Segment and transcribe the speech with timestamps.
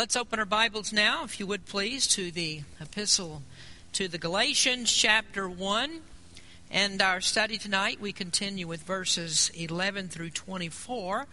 [0.00, 3.42] Let's open our Bibles now, if you would please, to the epistle
[3.92, 6.00] to the Galatians, chapter 1.
[6.70, 11.26] And our study tonight, we continue with verses 11 through 24.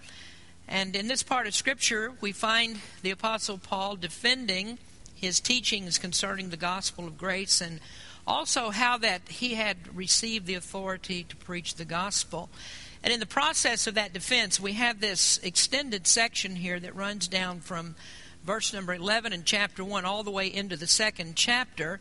[0.68, 4.80] And in this part of Scripture, we find the Apostle Paul defending
[5.16, 7.80] his teachings concerning the gospel of grace and
[8.28, 12.50] also how that he had received the authority to preach the gospel.
[13.02, 17.30] And in the process of that defense, we have this extended section here that runs
[17.30, 17.96] down from
[18.48, 22.00] verse number 11 in chapter 1 all the way into the second chapter.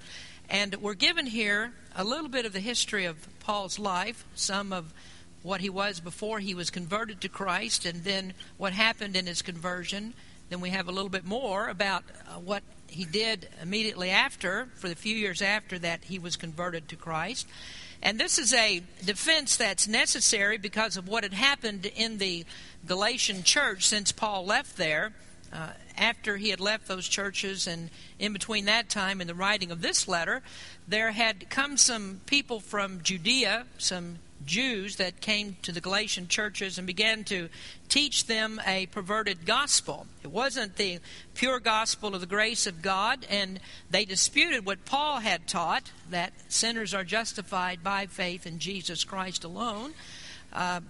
[0.48, 4.94] And we're given here a little bit of the history of Paul's life, some of
[5.42, 9.42] what he was before he was converted to Christ, and then what happened in his
[9.42, 10.14] conversion.
[10.48, 14.88] Then we have a little bit more about uh, what he did immediately after, for
[14.88, 17.48] the few years after that he was converted to Christ.
[18.04, 22.44] And this is a defense that's necessary because of what had happened in the
[22.86, 25.12] Galatian church since Paul left there.
[25.52, 29.70] Uh, after he had left those churches, and in between that time and the writing
[29.70, 30.42] of this letter,
[30.86, 36.78] there had come some people from Judea, some Jews that came to the Galatian churches
[36.78, 37.48] and began to
[37.88, 40.06] teach them a perverted gospel.
[40.22, 41.00] It wasn't the
[41.34, 46.32] pure gospel of the grace of God, and they disputed what Paul had taught that
[46.48, 49.94] sinners are justified by faith in Jesus Christ alone.
[50.52, 50.80] Uh,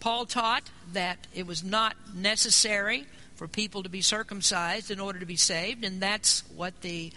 [0.00, 3.06] Paul taught that it was not necessary
[3.36, 7.12] for people to be circumcised in order to be saved, and that's what the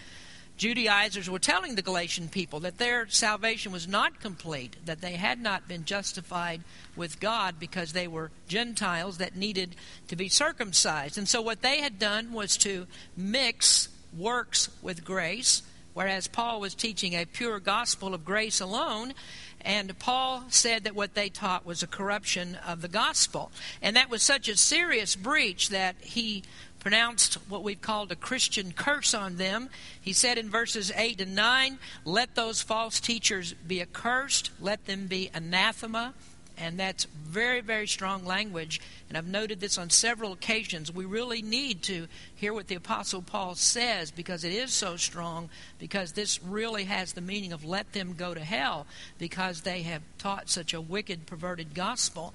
[0.60, 5.40] Judaizers were telling the Galatian people that their salvation was not complete, that they had
[5.40, 6.60] not been justified
[6.94, 9.74] with God because they were Gentiles that needed
[10.08, 11.16] to be circumcised.
[11.16, 15.62] And so what they had done was to mix works with grace,
[15.94, 19.14] whereas Paul was teaching a pure gospel of grace alone.
[19.62, 23.52] And Paul said that what they taught was a corruption of the gospel.
[23.82, 26.42] And that was such a serious breach that he
[26.80, 29.68] pronounced what we've called a Christian curse on them.
[30.00, 35.06] He said in verses 8 and 9, Let those false teachers be accursed, let them
[35.06, 36.14] be anathema.
[36.60, 38.80] And that's very, very strong language.
[39.08, 40.92] And I've noted this on several occasions.
[40.92, 45.48] We really need to hear what the Apostle Paul says because it is so strong,
[45.78, 48.86] because this really has the meaning of let them go to hell
[49.18, 52.34] because they have taught such a wicked, perverted gospel.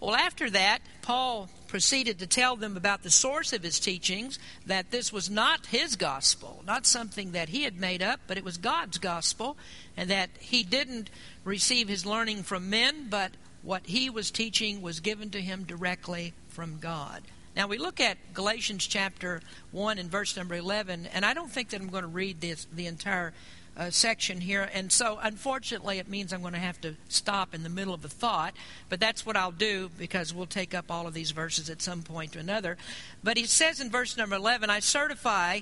[0.00, 4.90] Well, after that, Paul proceeded to tell them about the source of his teachings, that
[4.90, 8.56] this was not his gospel, not something that he had made up, but it was
[8.56, 9.58] God's gospel,
[9.96, 11.10] and that he didn't
[11.44, 13.32] receive his learning from men, but
[13.62, 17.22] what he was teaching was given to him directly from God.
[17.56, 19.40] Now we look at Galatians chapter
[19.72, 22.66] 1 and verse number 11, and I don't think that I'm going to read this,
[22.72, 23.32] the entire
[23.76, 27.62] uh, section here, and so unfortunately it means I'm going to have to stop in
[27.62, 28.54] the middle of a thought,
[28.88, 32.02] but that's what I'll do because we'll take up all of these verses at some
[32.02, 32.76] point or another.
[33.22, 35.60] But he says in verse number 11, I certify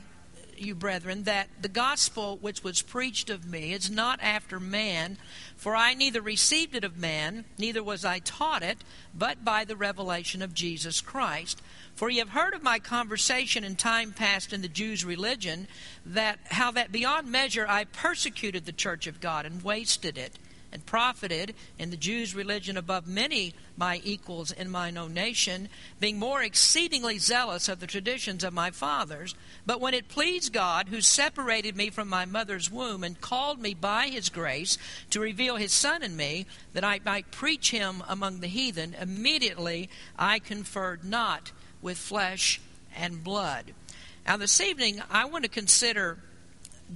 [0.60, 5.19] you, brethren, that the gospel which was preached of me is not after man,
[5.56, 8.78] for I neither received it of man, neither was I taught it,
[9.14, 11.62] but by the revelation of Jesus Christ.
[11.94, 15.68] For ye have heard of my conversation in time past in the Jews' religion,
[16.06, 20.38] that how that beyond measure I persecuted the church of God and wasted it
[20.72, 25.68] and profited in the Jews' religion above many my equals in mine own nation,
[26.00, 29.34] being more exceedingly zealous of the traditions of my fathers.
[29.64, 33.74] But when it pleased God, who separated me from my mother's womb and called me
[33.74, 34.78] by his grace
[35.10, 39.88] to reveal his Son in me, that I might preach him among the heathen, immediately
[40.18, 42.60] I conferred not with flesh
[42.96, 43.72] and blood.
[44.26, 46.18] Now, this evening, I want to consider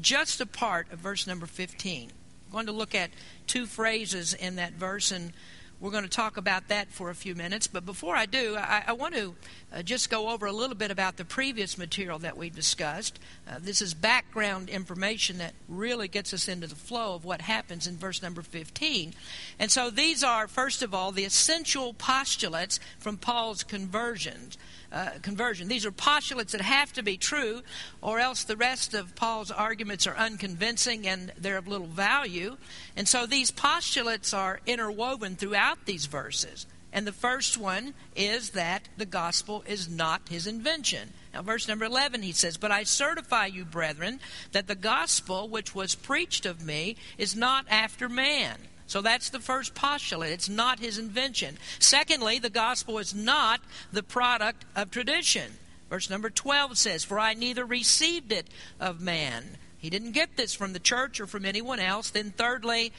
[0.00, 2.10] just a part of verse number 15.
[2.52, 3.10] Going to look at
[3.46, 5.32] two phrases in that verse, and
[5.80, 7.66] we're going to talk about that for a few minutes.
[7.66, 9.34] But before I do, I, I want to
[9.74, 13.18] uh, just go over a little bit about the previous material that we discussed.
[13.48, 17.86] Uh, this is background information that really gets us into the flow of what happens
[17.86, 19.14] in verse number 15.
[19.58, 24.58] And so these are, first of all, the essential postulates from Paul's conversions
[24.92, 25.68] uh, conversion.
[25.68, 27.62] These are postulates that have to be true,
[28.00, 32.56] or else the rest of Paul's arguments are unconvincing and they're of little value.
[32.96, 36.66] And so these postulates are interwoven throughout these verses.
[36.92, 41.14] And the first one is that the gospel is not his invention.
[41.32, 44.20] Now, verse number 11, he says, But I certify you, brethren,
[44.52, 48.58] that the gospel which was preached of me is not after man.
[48.92, 50.32] So that's the first postulate.
[50.32, 51.56] It's not his invention.
[51.78, 55.52] Secondly, the gospel is not the product of tradition.
[55.88, 58.48] Verse number 12 says, For I neither received it
[58.78, 59.56] of man.
[59.78, 62.10] He didn't get this from the church or from anyone else.
[62.10, 62.92] Then, thirdly,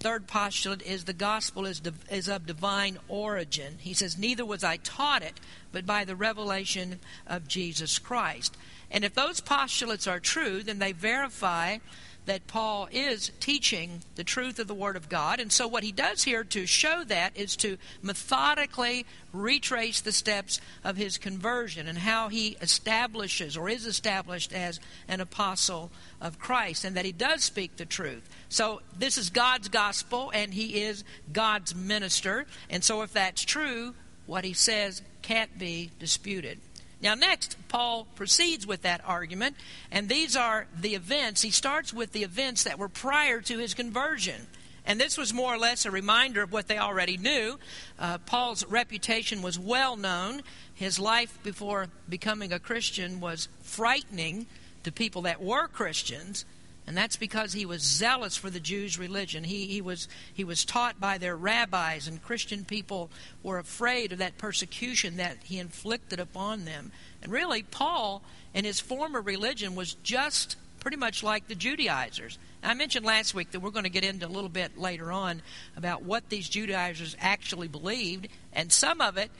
[0.00, 1.80] third postulate is the gospel is,
[2.10, 3.78] is of divine origin.
[3.80, 5.40] He says, Neither was I taught it,
[5.72, 8.54] but by the revelation of Jesus Christ.
[8.90, 11.78] And if those postulates are true, then they verify
[12.26, 15.40] that Paul is teaching the truth of the Word of God.
[15.40, 20.60] And so, what he does here to show that is to methodically retrace the steps
[20.84, 25.90] of his conversion and how he establishes or is established as an apostle
[26.20, 28.28] of Christ and that he does speak the truth.
[28.48, 32.46] So, this is God's gospel and he is God's minister.
[32.68, 33.94] And so, if that's true,
[34.26, 36.58] what he says can't be disputed.
[37.06, 39.54] Now, next, Paul proceeds with that argument,
[39.92, 41.42] and these are the events.
[41.42, 44.48] He starts with the events that were prior to his conversion.
[44.84, 47.60] And this was more or less a reminder of what they already knew.
[47.96, 50.42] Uh, Paul's reputation was well known.
[50.74, 54.46] His life before becoming a Christian was frightening
[54.82, 56.44] to people that were Christians.
[56.86, 59.42] And that's because he was zealous for the Jews' religion.
[59.42, 63.10] He, he, was, he was taught by their rabbis, and Christian people
[63.42, 66.92] were afraid of that persecution that he inflicted upon them.
[67.22, 68.22] And really, Paul
[68.54, 72.38] in his former religion was just pretty much like the Judaizers.
[72.62, 75.42] I mentioned last week that we're going to get into a little bit later on
[75.76, 79.32] about what these Judaizers actually believed, and some of it,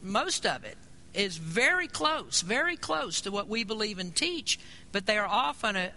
[0.00, 0.76] most of it,
[1.14, 4.58] is very close, very close to what we believe and teach,
[4.92, 5.90] but they are often a,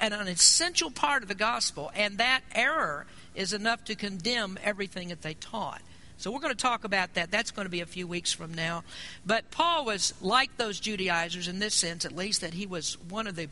[0.00, 5.22] an, essential part of the gospel, and that error is enough to condemn everything that
[5.22, 5.80] they taught.
[6.18, 7.30] So we're going to talk about that.
[7.30, 8.84] That's going to be a few weeks from now.
[9.26, 13.26] But Paul was like those Judaizers in this sense, at least, that he was one
[13.26, 13.48] of the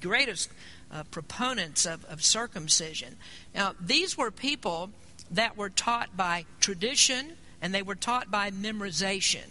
[0.00, 0.50] greatest
[0.90, 3.16] uh, proponents of, of circumcision.
[3.54, 4.90] Now, these were people
[5.30, 9.44] that were taught by tradition and they were taught by memorization.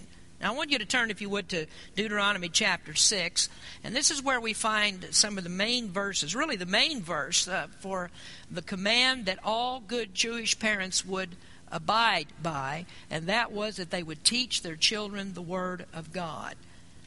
[0.43, 3.47] Now, I want you to turn, if you would, to Deuteronomy chapter 6.
[3.81, 7.47] And this is where we find some of the main verses, really the main verse
[7.47, 8.11] uh, for
[8.51, 11.37] the command that all good Jewish parents would
[11.71, 16.55] abide by, and that was that they would teach their children the Word of God.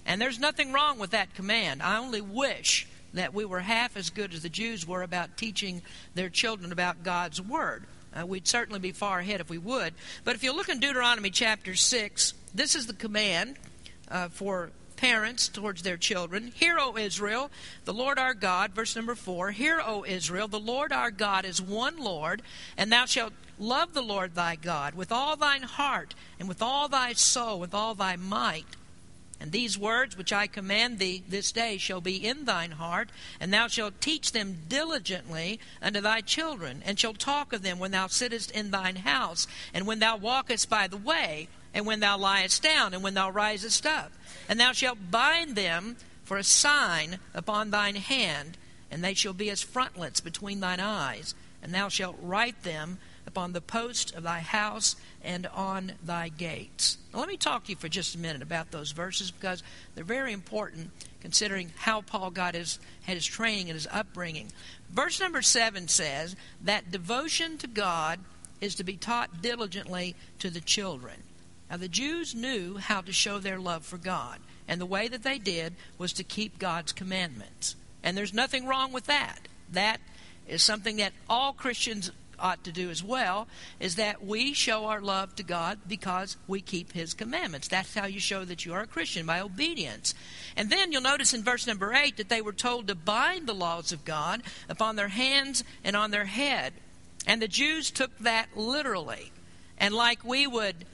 [0.07, 1.83] And there's nothing wrong with that command.
[1.83, 5.83] I only wish that we were half as good as the Jews were about teaching
[6.15, 7.85] their children about God's Word.
[8.19, 9.93] Uh, we'd certainly be far ahead if we would.
[10.25, 13.57] But if you look in Deuteronomy chapter 6, this is the command
[14.11, 16.53] uh, for parents towards their children.
[16.55, 17.51] Hear, O Israel,
[17.85, 21.61] the Lord our God, verse number 4 Hear, O Israel, the Lord our God is
[21.61, 22.43] one Lord,
[22.77, 26.89] and thou shalt love the Lord thy God with all thine heart, and with all
[26.89, 28.77] thy soul, with all thy might.
[29.39, 33.53] And these words which I command thee this day shall be in thine heart, and
[33.53, 38.07] thou shalt teach them diligently unto thy children, and shalt talk of them when thou
[38.07, 42.63] sittest in thine house, and when thou walkest by the way, and when thou liest
[42.63, 44.11] down, and when thou risest up.
[44.49, 48.57] And thou shalt bind them for a sign upon thine hand,
[48.91, 52.97] and they shall be as frontlets between thine eyes, and thou shalt write them
[53.27, 56.97] upon the post of thy house and on thy gates.
[57.13, 59.63] Now, let me talk to you for just a minute about those verses because
[59.95, 60.91] they're very important
[61.21, 64.51] considering how Paul got his, had his training and his upbringing.
[64.91, 68.19] Verse number 7 says that devotion to God
[68.63, 71.23] is to be taught diligently to the children.
[71.71, 75.23] Now, the Jews knew how to show their love for God, and the way that
[75.23, 77.77] they did was to keep God's commandments.
[78.03, 79.49] And there's nothing wrong with that.
[79.73, 80.01] That
[80.47, 83.49] is something that all Christians ought to do as well
[83.81, 87.69] is that we show our love to God because we keep His commandments.
[87.69, 90.15] That's how you show that you are a Christian, by obedience.
[90.57, 93.55] And then you'll notice in verse number 8 that they were told to bind the
[93.55, 96.75] laws of God upon their hands and on their head.
[97.27, 99.33] And the Jews took that literally.
[99.79, 100.85] And like we would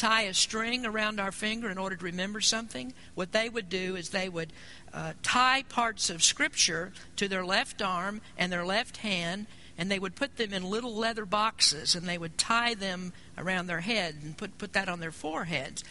[0.00, 3.96] tie a string around our finger in order to remember something, what they would do
[3.96, 4.50] is they would
[4.94, 9.98] uh, tie parts of Scripture to their left arm and their left hand and they
[9.98, 14.16] would put them in little leather boxes and they would tie them around their head
[14.22, 15.84] and put, put that on their foreheads.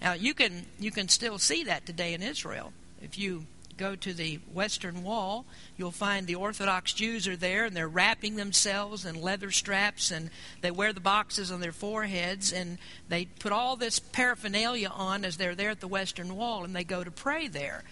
[0.00, 2.72] Now you can you can still see that today in Israel.
[3.02, 3.46] If you
[3.76, 5.44] go to the western wall,
[5.76, 10.30] you'll find the Orthodox Jews are there and they're wrapping themselves in leather straps and
[10.60, 12.78] they wear the boxes on their foreheads and
[13.08, 16.84] they put all this paraphernalia on as they're there at the western wall and they
[16.84, 17.84] go to pray there.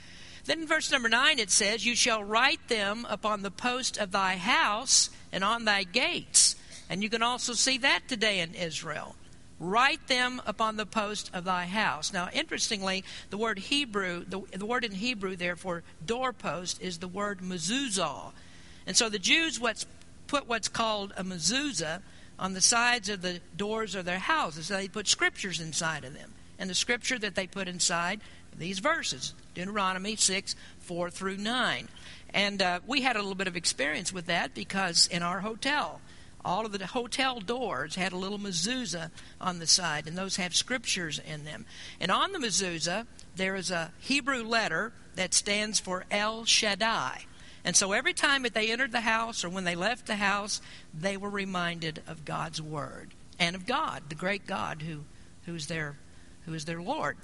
[0.44, 4.10] Then in verse number 9 it says, You shall write them upon the post of
[4.10, 6.56] thy house and on thy gates.
[6.88, 9.16] And you can also see that today in Israel.
[9.64, 12.12] Write them upon the post of thy house.
[12.12, 17.08] Now, interestingly, the word Hebrew, the, the word in Hebrew there for doorpost is the
[17.08, 18.32] word mezuzah.
[18.86, 19.86] And so the Jews what's,
[20.26, 22.02] put what's called a mezuzah
[22.38, 24.68] on the sides of the doors of their houses.
[24.68, 26.34] They put scriptures inside of them.
[26.58, 28.20] And the scripture that they put inside
[28.56, 31.88] these verses Deuteronomy 6 4 through 9.
[32.34, 36.00] And uh, we had a little bit of experience with that because in our hotel,
[36.44, 39.10] all of the hotel doors had a little mezuzah
[39.40, 41.66] on the side, and those have scriptures in them.
[42.00, 47.26] And on the mezuzah, there is a Hebrew letter that stands for El Shaddai.
[47.64, 50.60] And so every time that they entered the house or when they left the house,
[50.92, 55.00] they were reminded of God's word and of God, the great God who,
[55.46, 55.96] who is their
[56.44, 57.16] who is their Lord.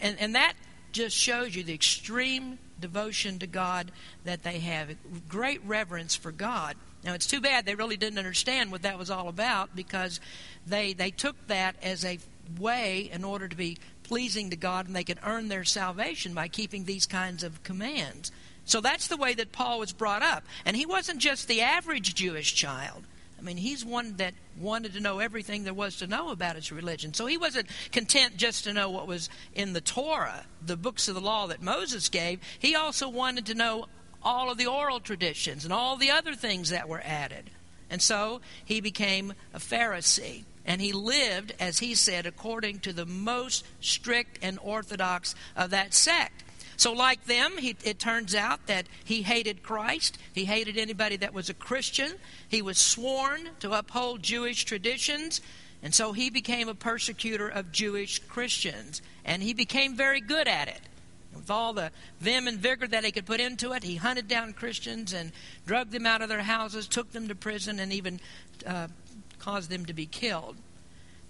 [0.00, 0.54] And, and that
[0.92, 3.92] just shows you the extreme devotion to God
[4.24, 4.96] that they have,
[5.28, 6.76] great reverence for God.
[7.04, 10.20] Now it's too bad they really didn't understand what that was all about because
[10.66, 12.18] they they took that as a
[12.58, 16.48] way in order to be pleasing to God and they could earn their salvation by
[16.48, 18.32] keeping these kinds of commands.
[18.64, 20.44] So that's the way that Paul was brought up.
[20.64, 23.04] And he wasn't just the average Jewish child.
[23.38, 26.70] I mean, he's one that wanted to know everything there was to know about his
[26.70, 27.14] religion.
[27.14, 31.14] So he wasn't content just to know what was in the Torah, the books of
[31.14, 32.40] the law that Moses gave.
[32.58, 33.86] He also wanted to know
[34.22, 37.50] all of the oral traditions and all the other things that were added.
[37.90, 40.44] And so he became a Pharisee.
[40.64, 45.94] And he lived, as he said, according to the most strict and orthodox of that
[45.94, 46.44] sect.
[46.76, 50.16] So, like them, he, it turns out that he hated Christ.
[50.32, 52.12] He hated anybody that was a Christian.
[52.48, 55.40] He was sworn to uphold Jewish traditions.
[55.82, 59.02] And so he became a persecutor of Jewish Christians.
[59.24, 60.80] And he became very good at it.
[61.34, 64.52] With all the vim and vigor that he could put into it, he hunted down
[64.52, 65.32] Christians and
[65.66, 68.20] drugged them out of their houses, took them to prison, and even
[68.66, 68.88] uh,
[69.38, 70.56] caused them to be killed.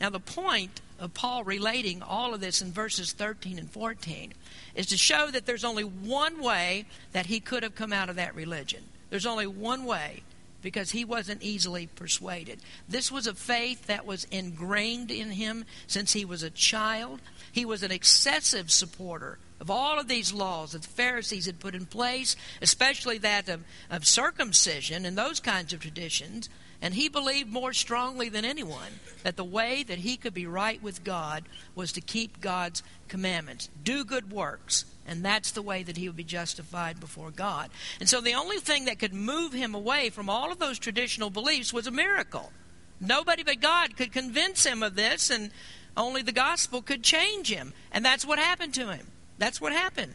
[0.00, 4.32] Now, the point of Paul relating all of this in verses 13 and 14
[4.74, 8.16] is to show that there's only one way that he could have come out of
[8.16, 8.82] that religion.
[9.10, 10.22] There's only one way
[10.62, 12.60] because he wasn't easily persuaded.
[12.88, 17.20] This was a faith that was ingrained in him since he was a child.
[17.52, 21.74] He was an excessive supporter of all of these laws that the Pharisees had put
[21.74, 26.48] in place, especially that of, of circumcision and those kinds of traditions.
[26.82, 30.82] And he believed more strongly than anyone that the way that he could be right
[30.82, 35.98] with God was to keep God's commandments, do good works, and that's the way that
[35.98, 37.68] he would be justified before God.
[37.98, 41.28] And so the only thing that could move him away from all of those traditional
[41.28, 42.50] beliefs was a miracle.
[42.98, 45.50] Nobody but God could convince him of this, and
[45.96, 47.74] only the gospel could change him.
[47.92, 49.06] And that's what happened to him.
[49.40, 50.14] That's what happened.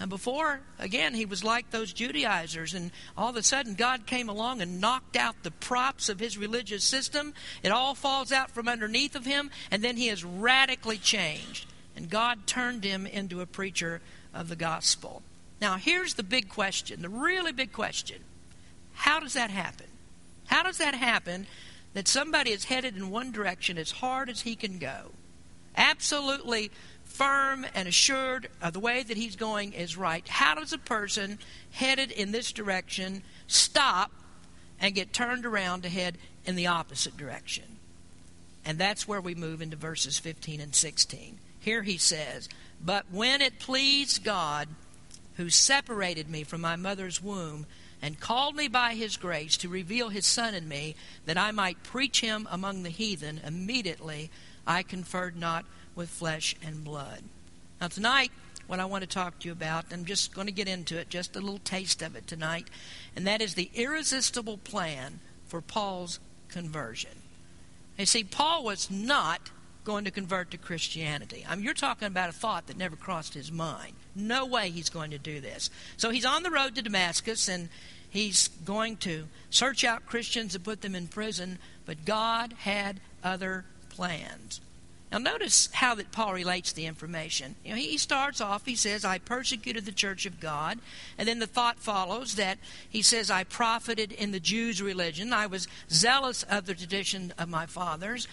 [0.00, 4.28] And before, again, he was like those Judaizers, and all of a sudden God came
[4.28, 7.34] along and knocked out the props of his religious system.
[7.62, 11.66] It all falls out from underneath of him, and then he is radically changed.
[11.94, 14.00] And God turned him into a preacher
[14.32, 15.22] of the gospel.
[15.60, 18.22] Now, here's the big question, the really big question.
[18.94, 19.86] How does that happen?
[20.46, 21.46] How does that happen
[21.94, 25.12] that somebody is headed in one direction as hard as he can go?
[25.76, 26.70] Absolutely
[27.04, 30.26] firm and assured of the way that he's going is right.
[30.26, 31.38] How does a person
[31.70, 34.10] headed in this direction stop
[34.80, 37.64] and get turned around to head in the opposite direction?
[38.64, 41.38] And that's where we move into verses 15 and 16.
[41.60, 42.48] Here he says,
[42.84, 44.68] But when it pleased God,
[45.36, 47.66] who separated me from my mother's womb,
[48.00, 51.84] and called me by his grace to reveal his Son in me, that I might
[51.84, 54.30] preach him among the heathen, immediately
[54.66, 55.64] I conferred not
[55.94, 57.22] with flesh and blood.
[57.80, 58.30] Now, tonight,
[58.66, 61.08] what I want to talk to you about, I'm just going to get into it,
[61.08, 62.68] just a little taste of it tonight,
[63.16, 67.10] and that is the irresistible plan for Paul's conversion.
[67.98, 69.50] You see, Paul was not
[69.84, 71.44] going to convert to Christianity.
[71.48, 73.94] I mean, you're talking about a thought that never crossed his mind.
[74.14, 75.70] No way he's going to do this.
[75.96, 77.68] So he's on the road to Damascus and
[78.08, 83.64] he's going to search out Christians and put them in prison, but God had other
[83.92, 84.60] plans.
[85.12, 87.54] Now, notice how that Paul relates the information.
[87.62, 90.78] You know, he starts off, he says, I persecuted the church of God.
[91.18, 92.58] And then the thought follows that
[92.88, 95.34] he says, I profited in the Jews' religion.
[95.34, 98.26] I was zealous of the tradition of my fathers.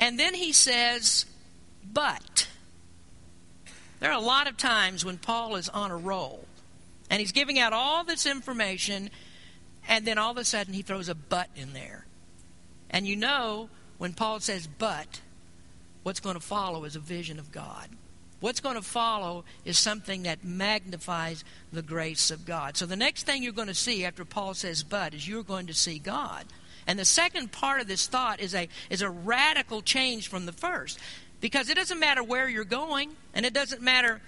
[0.00, 1.26] And then he says,
[1.92, 2.48] but.
[4.00, 6.44] There are a lot of times when Paul is on a roll
[7.08, 9.10] and he's giving out all this information,
[9.86, 12.06] and then all of a sudden he throws a but in there.
[12.88, 13.68] And you know,
[14.00, 15.20] when Paul says but,
[16.04, 17.86] what's going to follow is a vision of God.
[18.40, 22.78] What's going to follow is something that magnifies the grace of God.
[22.78, 25.66] So the next thing you're going to see after Paul says but is you're going
[25.66, 26.46] to see God.
[26.86, 30.52] And the second part of this thought is a is a radical change from the
[30.52, 30.98] first.
[31.42, 34.22] Because it doesn't matter where you're going, and it doesn't matter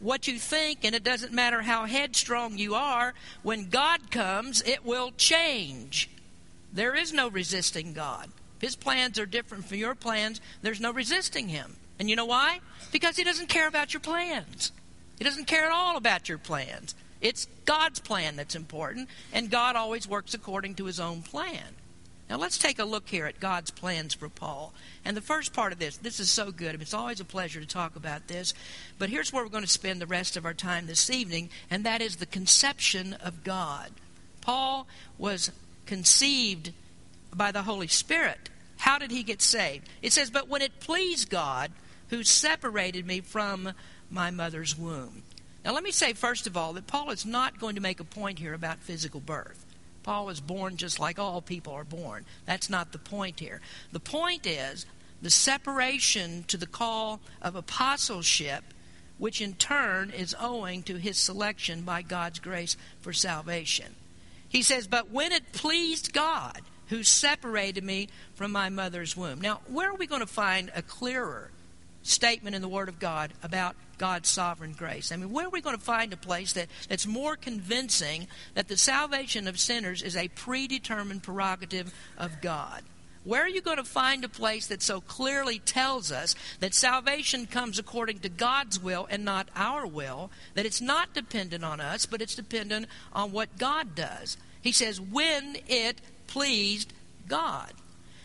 [0.00, 3.12] what you think, and it doesn't matter how headstrong you are.
[3.42, 6.08] When God comes, it will change.
[6.72, 8.30] There is no resisting God.
[8.58, 11.76] If his plans are different from your plans, there's no resisting him.
[12.00, 12.58] And you know why?
[12.90, 14.72] Because he doesn't care about your plans.
[15.16, 16.96] He doesn't care at all about your plans.
[17.20, 21.74] It's God's plan that's important, and God always works according to his own plan.
[22.28, 24.74] Now let's take a look here at God's plans for Paul.
[25.04, 26.80] And the first part of this, this is so good.
[26.80, 28.54] It's always a pleasure to talk about this.
[28.98, 31.84] But here's where we're going to spend the rest of our time this evening, and
[31.84, 33.92] that is the conception of God.
[34.40, 34.86] Paul
[35.16, 35.50] was
[35.86, 36.72] conceived
[37.34, 38.50] by the Holy Spirit.
[38.78, 39.88] How did he get saved?
[40.02, 41.70] It says, But when it pleased God,
[42.10, 43.72] who separated me from
[44.10, 45.22] my mother's womb.
[45.64, 48.04] Now, let me say, first of all, that Paul is not going to make a
[48.04, 49.64] point here about physical birth.
[50.02, 52.24] Paul was born just like all people are born.
[52.46, 53.60] That's not the point here.
[53.92, 54.86] The point is
[55.20, 58.64] the separation to the call of apostleship,
[59.18, 63.96] which in turn is owing to his selection by God's grace for salvation.
[64.48, 69.40] He says, But when it pleased God, who separated me from my mother's womb.
[69.40, 71.50] Now, where are we going to find a clearer
[72.02, 75.12] statement in the Word of God about God's sovereign grace.
[75.12, 78.68] I mean, where are we going to find a place that, that's more convincing that
[78.68, 82.82] the salvation of sinners is a predetermined prerogative of God?
[83.24, 87.46] Where are you going to find a place that so clearly tells us that salvation
[87.46, 90.30] comes according to God's will and not our will?
[90.54, 94.38] That it's not dependent on us, but it's dependent on what God does.
[94.62, 96.92] He says, when it pleased
[97.26, 97.72] God.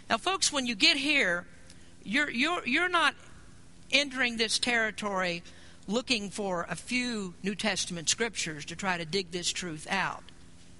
[0.09, 1.47] Now, folks, when you get here,
[2.03, 3.15] you're, you're, you're not
[3.91, 5.41] entering this territory
[5.87, 10.23] looking for a few New Testament scriptures to try to dig this truth out.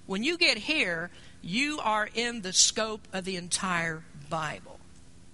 [0.06, 1.10] When you get here,
[1.42, 4.78] you are in the scope of the entire Bible.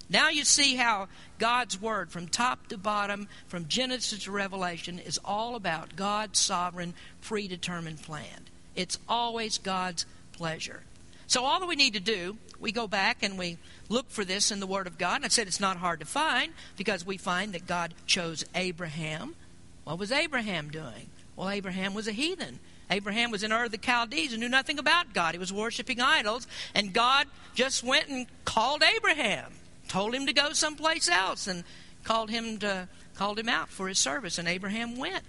[0.09, 5.21] Now you see how God's Word, from top to bottom, from Genesis to Revelation, is
[5.25, 8.49] all about God's sovereign, predetermined plan.
[8.75, 10.83] It's always God's pleasure.
[11.31, 13.57] So all that we need to do, we go back and we
[13.89, 15.17] look for this in the Word of God.
[15.17, 19.35] And I said it's not hard to find because we find that God chose Abraham
[19.91, 21.11] what was Abraham doing?
[21.35, 22.61] Well, Abraham was a heathen.
[22.91, 25.35] Abraham was in Ur of the Chaldees and knew nothing about God.
[25.35, 26.47] He was worshiping idols,
[26.77, 29.53] and God just went and called Abraham,
[29.89, 31.65] told him to go someplace else, and
[32.05, 35.25] called him to called him out for his service, and Abraham went.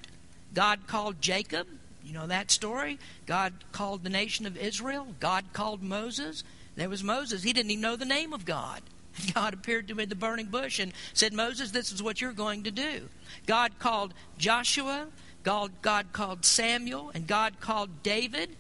[0.53, 1.67] God called Jacob.
[2.11, 2.99] You know that story?
[3.25, 5.15] God called the nation of Israel.
[5.21, 6.43] God called Moses.
[6.75, 7.43] There was Moses.
[7.43, 8.81] He didn't even know the name of God.
[9.33, 12.33] God appeared to him in the burning bush and said, Moses, this is what you're
[12.33, 13.07] going to do.
[13.47, 15.07] God called Joshua,
[15.43, 18.57] God, God called Samuel, and God called David.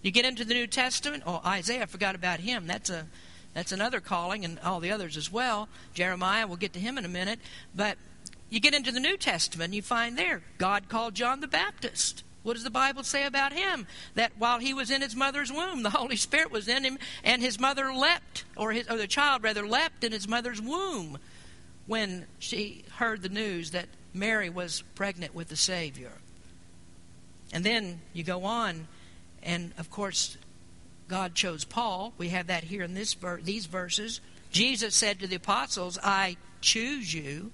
[0.00, 2.66] You get into the New Testament, oh, Isaiah, I forgot about him.
[2.66, 3.06] That's a
[3.52, 5.68] that's another calling, and all the others as well.
[5.92, 7.40] Jeremiah, we'll get to him in a minute.
[7.74, 7.98] But
[8.48, 12.22] you get into the New Testament, and you find there God called John the Baptist.
[12.46, 13.88] What does the Bible say about him?
[14.14, 17.42] That while he was in his mother's womb, the Holy Spirit was in him, and
[17.42, 21.18] his mother leapt, or, his, or the child rather leapt in his mother's womb
[21.86, 26.12] when she heard the news that Mary was pregnant with the Savior.
[27.52, 28.86] And then you go on,
[29.42, 30.36] and of course,
[31.08, 32.12] God chose Paul.
[32.16, 34.20] We have that here in this ver- these verses.
[34.52, 37.50] Jesus said to the apostles, I choose you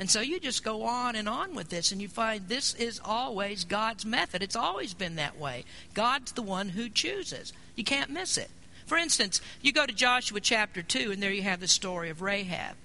[0.00, 3.02] and so you just go on and on with this, and you find this is
[3.04, 4.42] always God's method.
[4.42, 5.66] It's always been that way.
[5.92, 7.52] God's the one who chooses.
[7.76, 8.50] You can't miss it.
[8.86, 12.22] For instance, you go to Joshua chapter 2, and there you have the story of
[12.22, 12.76] Rahab.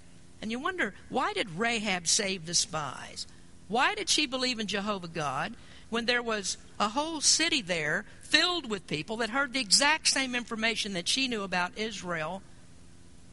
[0.42, 3.28] And you wonder, why did Rahab save the spies?
[3.70, 5.54] Why did she believe in Jehovah God
[5.90, 10.36] when there was a whole city there filled with people that heard the exact same
[10.36, 12.44] information that she knew about Israel?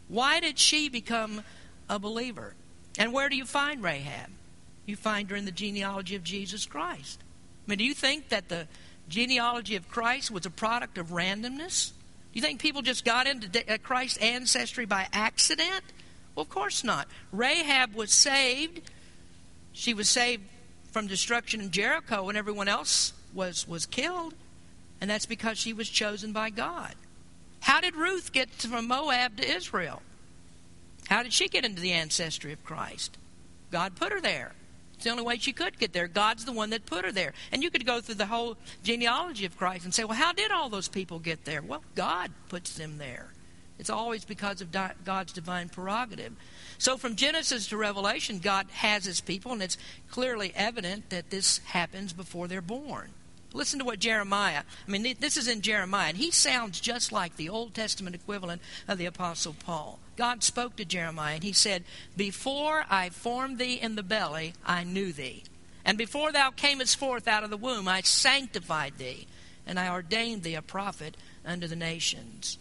[0.07, 1.43] Why did she become
[1.91, 2.55] a believer?
[2.99, 4.31] And where do you find Rahab?
[4.87, 7.21] You find her in the genealogy of Jesus Christ.
[7.67, 8.67] I mean, do you think that the
[9.09, 11.91] genealogy of Christ was a product of randomness?
[11.91, 15.83] Do you think people just got into uh, Christ's ancestry by accident?
[16.35, 17.09] Well, of course not.
[17.31, 18.81] Rahab was saved.
[19.73, 20.43] She was saved
[20.91, 24.35] from destruction in Jericho when everyone else was, was killed.
[25.01, 26.95] And that's because she was chosen by God.
[27.61, 30.03] How did Ruth get from Moab to Israel?
[31.13, 33.19] How did she get into the ancestry of Christ?
[33.71, 34.53] God put her there.
[34.95, 36.09] It's the only way she could get there.
[36.09, 37.35] God's the one that put her there.
[37.53, 40.51] And you could go through the whole genealogy of Christ and say, well, how did
[40.51, 41.61] all those people get there?
[41.61, 43.35] Well, God puts them there.
[43.79, 46.33] It's always because of God's divine prerogative.
[46.79, 49.77] So from Genesis to Revelation, God has his people, and it's
[50.11, 53.11] clearly evident that this happens before they're born.
[53.53, 57.37] Listen to what Jeremiah, I mean, this is in Jeremiah, and he sounds just like
[57.37, 59.99] the Old Testament equivalent of the Apostle Paul.
[60.17, 61.85] God spoke to Jeremiah, and he said,
[62.17, 65.45] Before I formed thee in the belly, I knew thee.
[65.85, 69.27] And before thou camest forth out of the womb, I sanctified thee,
[69.67, 72.59] and I ordained thee a prophet unto the nations.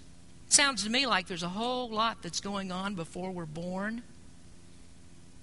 [0.50, 4.02] Sounds to me like there's a whole lot that's going on before we're born.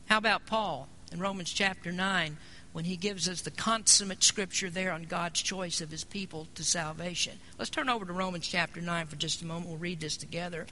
[0.06, 2.36] How about Paul in Romans chapter 9?
[2.72, 6.62] when he gives us the consummate scripture there on God's choice of his people to
[6.62, 7.38] salvation.
[7.58, 9.68] Let's turn over to Romans chapter 9 for just a moment.
[9.68, 10.66] We'll read this together.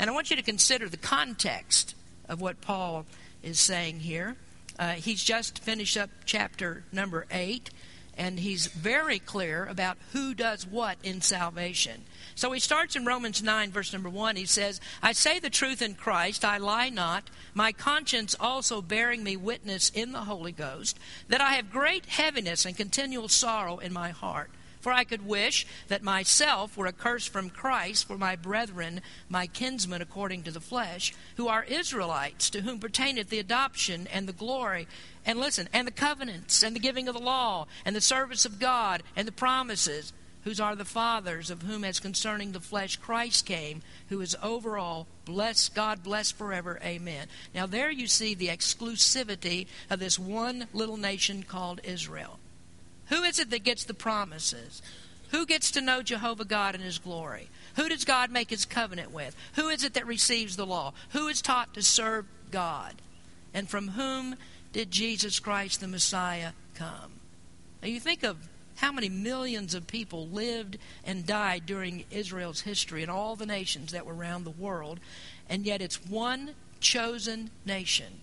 [0.00, 1.94] And I want you to consider the context
[2.26, 3.04] of what Paul
[3.42, 4.34] is saying here.
[4.78, 7.68] Uh, he's just finished up chapter number 8,
[8.16, 12.04] and he's very clear about who does what in salvation.
[12.34, 14.36] So he starts in Romans 9, verse number 1.
[14.36, 19.22] He says, I say the truth in Christ, I lie not, my conscience also bearing
[19.22, 23.92] me witness in the Holy Ghost, that I have great heaviness and continual sorrow in
[23.92, 24.50] my heart.
[24.80, 30.00] For I could wish that myself were accursed from Christ for my brethren, my kinsmen
[30.00, 34.88] according to the flesh, who are Israelites, to whom pertaineth the adoption and the glory,
[35.26, 38.58] and listen, and the covenants, and the giving of the law, and the service of
[38.58, 40.14] God, and the promises,
[40.44, 44.78] whose are the fathers, of whom as concerning the flesh Christ came, who is over
[44.78, 47.28] all, bless God, bless forever, amen.
[47.54, 52.39] Now there you see the exclusivity of this one little nation called Israel.
[53.10, 54.82] Who is it that gets the promises?
[55.30, 57.48] Who gets to know Jehovah God in His glory?
[57.76, 59.36] Who does God make His covenant with?
[59.54, 60.92] Who is it that receives the law?
[61.10, 62.94] Who is taught to serve God?
[63.52, 64.36] And from whom
[64.72, 67.12] did Jesus Christ the Messiah come?
[67.82, 73.02] Now you think of how many millions of people lived and died during Israel's history
[73.02, 75.00] and all the nations that were around the world,
[75.48, 78.20] and yet it's one chosen nation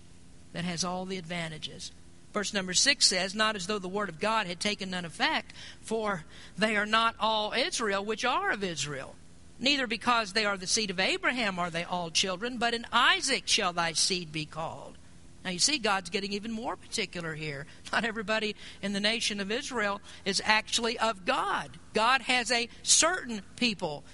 [0.52, 1.92] that has all the advantages.
[2.32, 5.52] Verse number 6 says, Not as though the word of God had taken none effect,
[5.80, 6.24] for
[6.56, 9.14] they are not all Israel which are of Israel.
[9.58, 13.44] Neither because they are the seed of Abraham are they all children, but in Isaac
[13.46, 14.96] shall thy seed be called.
[15.44, 17.66] Now you see, God's getting even more particular here.
[17.92, 21.70] Not everybody in the nation of Israel is actually of God.
[21.94, 24.04] God has a certain people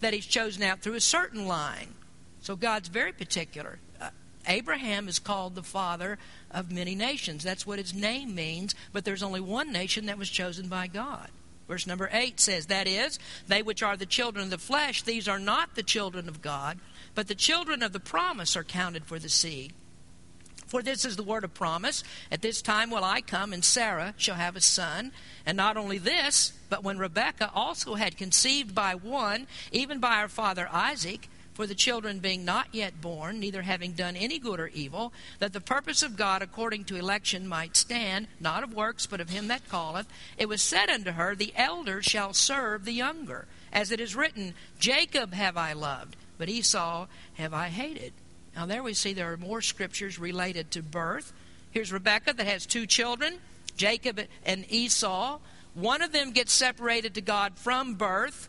[0.00, 1.94] that He's chosen out through a certain line.
[2.40, 3.78] So God's very particular.
[4.46, 6.18] Abraham is called the father
[6.50, 7.44] of many nations.
[7.44, 11.28] That's what his name means, but there's only one nation that was chosen by God.
[11.68, 15.28] Verse number 8 says, That is, they which are the children of the flesh, these
[15.28, 16.78] are not the children of God,
[17.14, 19.72] but the children of the promise are counted for the seed.
[20.72, 22.02] For this is the word of promise.
[22.30, 25.12] At this time will I come, and Sarah shall have a son.
[25.44, 30.28] And not only this, but when Rebekah also had conceived by one, even by our
[30.28, 34.68] father Isaac, for the children being not yet born, neither having done any good or
[34.68, 39.20] evil, that the purpose of God according to election might stand, not of works, but
[39.20, 40.06] of him that calleth,
[40.38, 43.46] it was said unto her, The elder shall serve the younger.
[43.72, 48.12] As it is written, Jacob have I loved, but Esau have I hated.
[48.54, 51.32] Now, there we see there are more scriptures related to birth.
[51.70, 53.38] Here's Rebekah that has two children,
[53.76, 55.38] Jacob and Esau.
[55.74, 58.48] One of them gets separated to God from birth,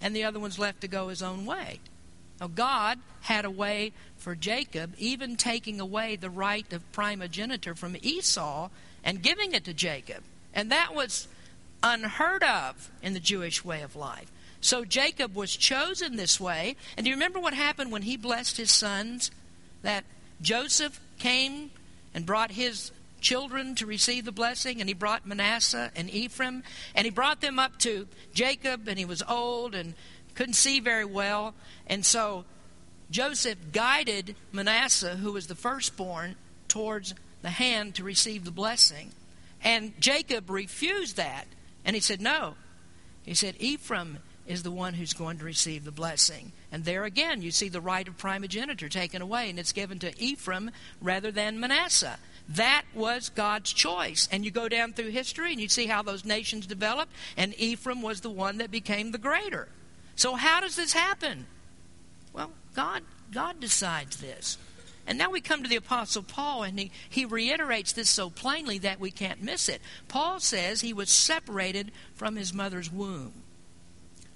[0.00, 1.78] and the other one's left to go his own way.
[2.42, 7.96] Now, God had a way for Jacob, even taking away the right of primogeniture from
[8.02, 8.68] Esau
[9.04, 10.24] and giving it to Jacob.
[10.52, 11.28] And that was
[11.84, 14.28] unheard of in the Jewish way of life.
[14.60, 16.74] So Jacob was chosen this way.
[16.96, 19.30] And do you remember what happened when he blessed his sons?
[19.82, 20.02] That
[20.40, 21.70] Joseph came
[22.12, 26.64] and brought his children to receive the blessing, and he brought Manasseh and Ephraim,
[26.96, 29.94] and he brought them up to Jacob, and he was old and
[30.34, 31.54] couldn't see very well.
[31.86, 32.44] And so
[33.10, 36.36] Joseph guided Manasseh, who was the firstborn,
[36.68, 39.12] towards the hand to receive the blessing.
[39.62, 41.46] And Jacob refused that.
[41.84, 42.54] And he said, No.
[43.24, 46.52] He said, Ephraim is the one who's going to receive the blessing.
[46.72, 50.20] And there again, you see the right of primogeniture taken away, and it's given to
[50.20, 52.18] Ephraim rather than Manasseh.
[52.48, 54.28] That was God's choice.
[54.32, 58.02] And you go down through history and you see how those nations developed, and Ephraim
[58.02, 59.68] was the one that became the greater.
[60.16, 61.46] So how does this happen?
[62.32, 64.58] Well, God God decides this.
[65.06, 68.78] And now we come to the Apostle Paul, and he, he reiterates this so plainly
[68.78, 69.82] that we can't miss it.
[70.06, 73.32] Paul says he was separated from his mother's womb.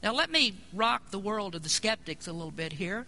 [0.03, 3.07] Now, let me rock the world of the skeptics a little bit here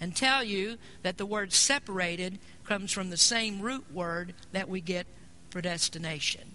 [0.00, 4.80] and tell you that the word separated comes from the same root word that we
[4.80, 5.06] get
[5.50, 6.53] predestination.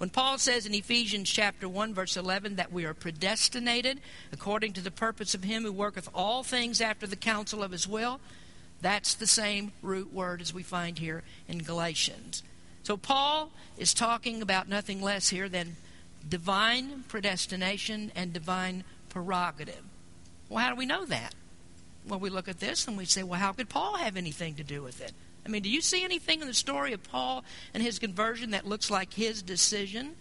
[0.00, 4.00] When Paul says in Ephesians chapter 1 verse 11 that we are predestinated
[4.32, 7.86] according to the purpose of him who worketh all things after the counsel of his
[7.86, 8.18] will,
[8.80, 12.42] that's the same root word as we find here in Galatians.
[12.82, 15.76] So Paul is talking about nothing less here than
[16.26, 19.82] divine predestination and divine prerogative.
[20.48, 21.34] Well, how do we know that?
[22.08, 24.64] Well, we look at this and we say, well, how could Paul have anything to
[24.64, 25.12] do with it?
[25.44, 28.66] I mean, do you see anything in the story of Paul and his conversion that
[28.66, 30.14] looks like his decision?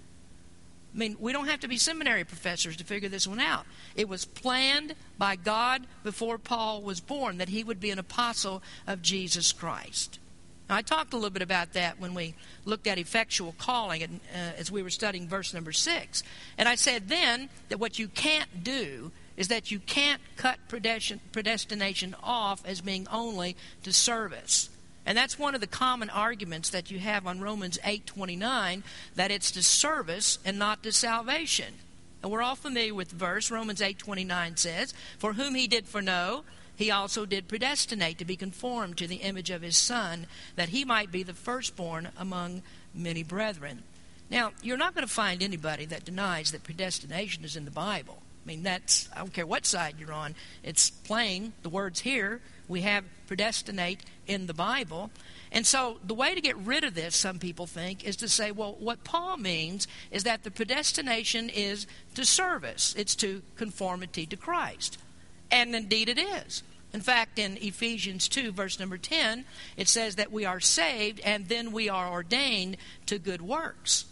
[0.94, 3.66] I mean, we don't have to be seminary professors to figure this one out.
[3.96, 8.64] It was planned by God before Paul was born that he would be an apostle
[8.88, 10.20] of Jesus Christ.
[10.68, 14.38] Now, I talked a little bit about that when we looked at effectual calling uh,
[14.58, 16.24] as we were studying verse number six.
[16.58, 22.16] And I said then that what you can't do is that you can't cut predestination
[22.24, 24.70] off as being only to service.
[25.10, 28.84] And that's one of the common arguments that you have on Romans 8:29
[29.16, 31.80] that it's to service and not to salvation.
[32.22, 33.50] And we're all familiar with the verse.
[33.50, 36.46] Romans 8:29 says, "For whom he did foreknow,
[36.76, 40.86] he also did predestinate to be conformed to the image of his son, that he
[40.86, 42.62] might be the firstborn among
[42.94, 43.82] many brethren."
[44.30, 48.22] Now, you're not going to find anybody that denies that predestination is in the Bible.
[48.44, 51.54] I mean, that's, I don't care what side you're on, it's plain.
[51.62, 55.12] The words here, we have predestinate in the Bible.
[55.52, 58.52] And so the way to get rid of this, some people think, is to say,
[58.52, 64.38] well, what Paul means is that the predestination is to service, it's to conformity to
[64.38, 64.98] Christ.
[65.52, 66.64] And indeed it is.
[66.94, 69.46] In fact, in Ephesians 2, verse number 10,
[69.78, 74.06] it says that we are saved and then we are ordained to good works.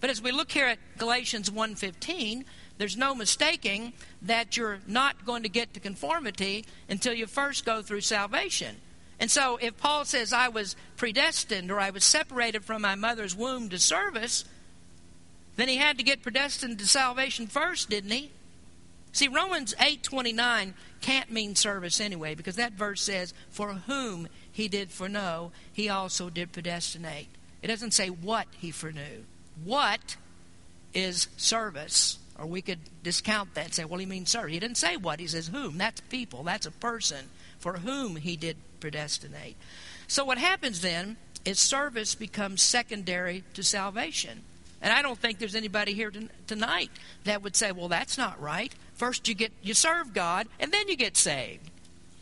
[0.00, 2.44] But as we look here at Galatians 1:15,
[2.78, 7.82] there's no mistaking that you're not going to get to conformity until you first go
[7.82, 8.76] through salvation.
[9.18, 13.34] And so if Paul says I was predestined or I was separated from my mother's
[13.34, 14.44] womb to service,
[15.56, 18.30] then he had to get predestined to salvation first, didn't he?
[19.12, 24.92] See, Romans 8:29 can't mean service anyway because that verse says for whom he did
[24.92, 27.28] foreknow, he also did predestinate.
[27.62, 29.24] It doesn't say what he foreknew.
[29.64, 30.16] What
[30.92, 32.18] is service?
[32.38, 34.46] Or we could discount that and say, well, he means sir.
[34.46, 35.20] He didn't say what.
[35.20, 35.78] He says whom.
[35.78, 36.42] That's people.
[36.42, 37.26] That's a person
[37.58, 39.56] for whom he did predestinate.
[40.06, 44.42] So what happens then is service becomes secondary to salvation.
[44.82, 46.12] And I don't think there's anybody here
[46.46, 46.90] tonight
[47.24, 48.74] that would say, well, that's not right.
[48.94, 51.70] First you get you serve God and then you get saved.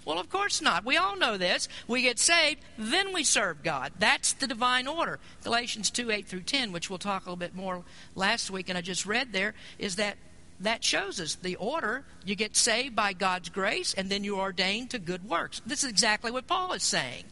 [0.04, 0.84] Well, of course not.
[0.84, 1.68] We all know this.
[1.88, 3.92] We get saved, then we serve God.
[3.98, 5.18] That's the divine order.
[5.42, 7.82] Galatians 2 8 through 10, which we'll talk a little bit more
[8.14, 10.16] last week, and I just read there, is that
[10.60, 12.04] that shows us the order.
[12.24, 15.60] You get saved by God's grace, and then you're ordained to good works.
[15.66, 17.24] This is exactly what Paul is saying.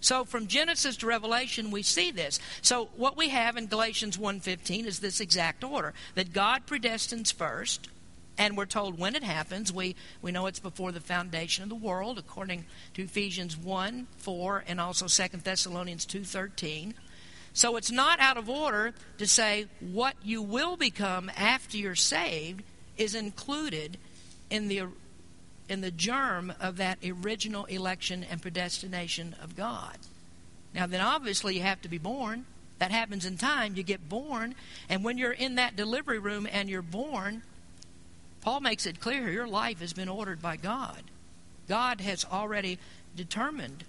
[0.00, 2.40] So from Genesis to Revelation we see this.
[2.60, 7.88] So what we have in Galatians 1:15 is this exact order that God predestines first
[8.42, 9.72] and we're told when it happens.
[9.72, 14.64] We, we know it's before the foundation of the world, according to Ephesians 1 4
[14.66, 16.94] and also 2 Thessalonians two thirteen.
[17.52, 22.64] So it's not out of order to say what you will become after you're saved
[22.96, 23.96] is included
[24.50, 24.88] in the
[25.68, 29.98] in the germ of that original election and predestination of God.
[30.74, 32.46] Now then obviously you have to be born.
[32.80, 33.76] That happens in time.
[33.76, 34.56] You get born,
[34.88, 37.42] and when you're in that delivery room and you're born,
[38.42, 41.02] Paul makes it clear your life has been ordered by God.
[41.68, 42.78] God has already
[43.16, 43.84] determined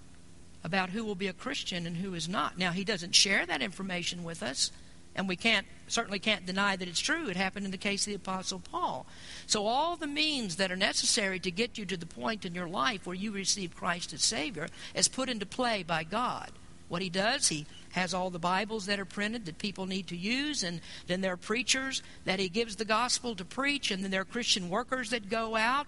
[0.62, 2.56] about who will be a Christian and who is not.
[2.56, 4.70] Now, he doesn't share that information with us,
[5.14, 7.28] and we can't certainly can't deny that it's true.
[7.28, 9.06] It happened in the case of the Apostle Paul.
[9.46, 12.68] So, all the means that are necessary to get you to the point in your
[12.68, 16.50] life where you receive Christ as Savior is put into play by God.
[16.88, 20.16] What he does, he has all the Bibles that are printed that people need to
[20.16, 24.10] use, and then there are preachers that he gives the gospel to preach, and then
[24.10, 25.86] there are Christian workers that go out.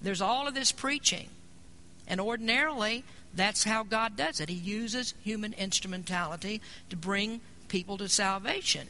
[0.00, 1.28] There's all of this preaching.
[2.06, 4.48] And ordinarily, that's how God does it.
[4.48, 8.88] He uses human instrumentality to bring people to salvation.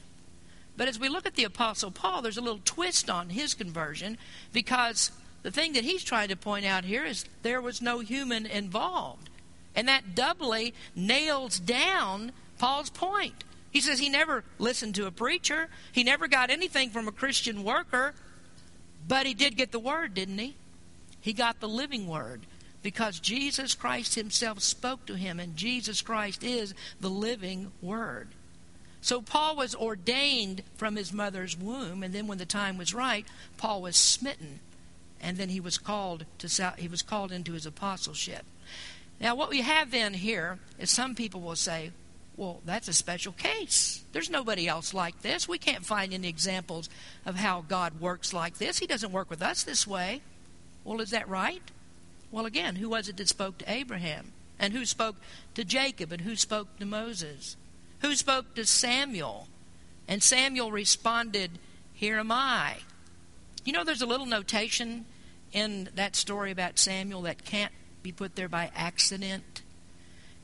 [0.76, 4.18] But as we look at the Apostle Paul, there's a little twist on his conversion
[4.52, 8.46] because the thing that he's trying to point out here is there was no human
[8.46, 9.28] involved.
[9.74, 13.44] And that doubly nails down Paul's point.
[13.70, 17.64] He says he never listened to a preacher, he never got anything from a Christian
[17.64, 18.14] worker,
[19.08, 20.54] but he did get the word, didn't he?
[21.20, 22.42] He got the living word
[22.82, 28.28] because Jesus Christ himself spoke to him, and Jesus Christ is the living word.
[29.00, 33.26] So Paul was ordained from his mother's womb, and then when the time was right,
[33.56, 34.61] Paul was smitten,
[35.20, 38.44] and then he was called to he was called into his apostleship.
[39.22, 41.92] Now, what we have then here is some people will say,
[42.37, 44.04] well, that's a special case.
[44.11, 45.46] There's nobody else like this.
[45.46, 46.90] We can't find any examples
[47.24, 48.78] of how God works like this.
[48.78, 50.22] He doesn't work with us this way.
[50.82, 51.62] Well, is that right?
[52.32, 54.32] Well, again, who was it that spoke to Abraham?
[54.58, 55.16] And who spoke
[55.54, 56.11] to Jacob?
[56.11, 57.56] And who spoke to Moses?
[58.00, 59.46] Who spoke to Samuel?
[60.08, 61.61] And Samuel responded,
[61.92, 62.78] Here am I.
[63.64, 65.04] You know, there's a little notation
[65.52, 69.62] in that story about Samuel that can't be put there by accident.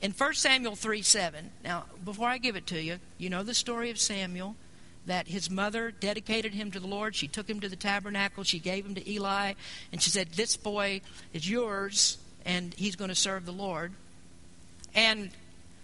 [0.01, 3.53] In 1 Samuel 3 7, now, before I give it to you, you know the
[3.53, 4.55] story of Samuel
[5.05, 7.15] that his mother dedicated him to the Lord.
[7.15, 8.43] She took him to the tabernacle.
[8.43, 9.53] She gave him to Eli.
[9.91, 11.01] And she said, This boy
[11.33, 13.91] is yours, and he's going to serve the Lord.
[14.93, 15.31] And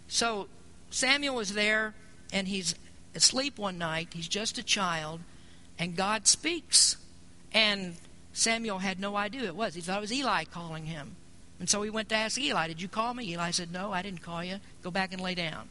[0.08, 0.48] so
[0.92, 1.94] Samuel is there,
[2.32, 2.76] and he's
[3.16, 4.10] asleep one night.
[4.14, 5.22] He's just a child,
[5.80, 6.98] and God speaks.
[7.52, 7.96] And
[8.34, 9.76] Samuel had no idea it was.
[9.76, 11.16] He thought it was Eli calling him.
[11.60, 13.32] And so he went to ask Eli, Did you call me?
[13.32, 14.60] Eli said, No, I didn't call you.
[14.84, 15.70] Go back and lay down.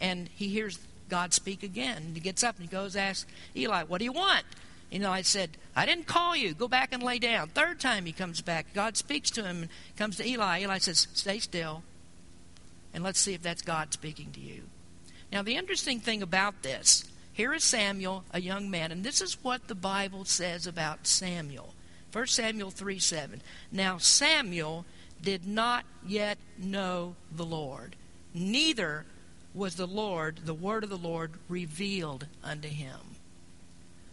[0.00, 1.98] And he hears God speak again.
[1.98, 4.44] And he gets up and he goes, Ask Eli, What do you want?
[4.92, 6.54] And Eli said, I didn't call you.
[6.54, 7.48] Go back and lay down.
[7.48, 8.72] Third time he comes back.
[8.74, 10.60] God speaks to him and comes to Eli.
[10.60, 11.82] Eli says, Stay still.
[12.92, 14.62] And let's see if that's God speaking to you.
[15.32, 19.42] Now, the interesting thing about this here is Samuel, a young man, and this is
[19.42, 21.74] what the Bible says about Samuel.
[22.12, 23.42] 1 Samuel 3 7.
[23.72, 24.86] Now Samuel
[25.22, 27.96] did not yet know the Lord,
[28.32, 29.06] neither
[29.54, 32.98] was the Lord, the word of the Lord, revealed unto him.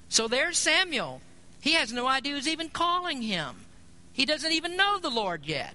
[0.07, 1.21] So there's Samuel.
[1.61, 3.55] He has no idea who's even calling him.
[4.13, 5.73] He doesn't even know the Lord yet.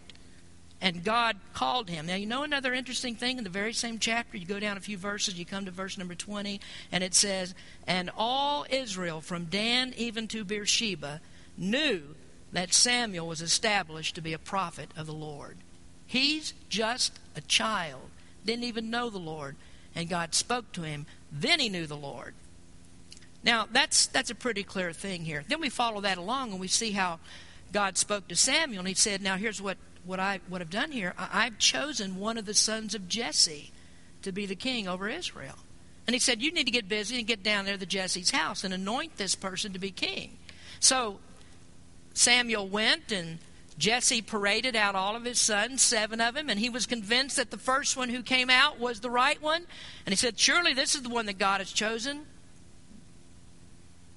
[0.81, 2.07] And God called him.
[2.07, 4.37] Now, you know another interesting thing in the very same chapter?
[4.37, 6.61] You go down a few verses, you come to verse number 20,
[6.93, 7.55] and it says,
[7.87, 11.23] And all Israel, from Dan even to Beersheba,
[11.57, 12.03] knew
[12.53, 15.59] that Samuel was established to be a prophet of the Lord.
[16.07, 18.11] He's just a child,
[18.45, 19.57] didn't even know the Lord,
[19.95, 21.07] and God spoke to him.
[21.33, 22.35] Then he knew the Lord.
[23.43, 25.45] Now, that's, that's a pretty clear thing here.
[25.47, 27.21] Then we follow that along and we see how
[27.73, 30.93] God spoke to Samuel, and he said, Now, here's what, what, I, what I've done
[30.93, 31.15] here.
[31.19, 33.73] I, I've chosen one of the sons of Jesse
[34.23, 35.57] to be the king over Israel.
[36.07, 38.65] And he said, You need to get busy and get down there to Jesse's house
[38.65, 40.39] and anoint this person to be king.
[40.81, 41.19] So
[42.17, 43.39] Samuel went and
[43.77, 47.51] Jesse paraded out all of his sons, seven of them, and he was convinced that
[47.51, 49.67] the first one who came out was the right one.
[50.07, 52.25] And he said, Surely this is the one that God has chosen.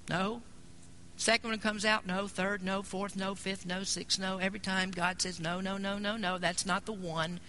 [0.09, 0.41] No.
[1.17, 2.29] Second one comes out, no.
[2.29, 2.83] Third, no.
[2.83, 3.35] Fourth, no.
[3.35, 3.83] Fifth, no.
[3.83, 4.37] Sixth, no.
[4.37, 7.41] Every time God says, No, no, no, no, no, that's not the one.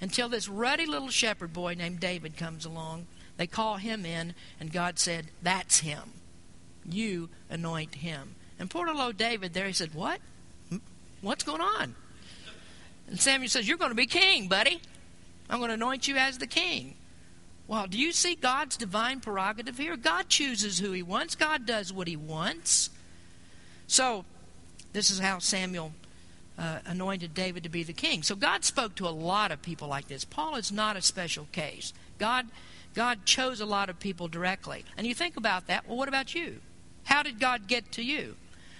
[0.00, 3.08] Until this ruddy little shepherd boy named David comes along.
[3.36, 6.12] They call him in, and God said, That's him.
[6.88, 8.36] You anoint him.
[8.58, 10.20] And poor little old David there, he said, What?
[11.20, 11.94] What's going on?
[13.08, 14.80] And Samuel says, You're going to be king, buddy.
[15.50, 16.94] I'm going to anoint you as the king.
[17.66, 19.96] Well, do you see God's divine prerogative here?
[19.96, 22.90] God chooses who he wants, God does what he wants.
[23.86, 24.24] So,
[24.92, 25.92] this is how Samuel
[26.58, 28.22] uh, anointed David to be the king.
[28.22, 30.24] So, God spoke to a lot of people like this.
[30.24, 31.92] Paul is not a special case.
[32.18, 32.46] God,
[32.94, 34.84] God chose a lot of people directly.
[34.96, 35.86] And you think about that.
[35.86, 36.60] Well, what about you?
[37.04, 38.36] How did God get to you?